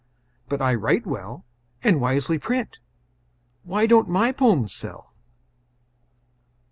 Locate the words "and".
1.83-2.01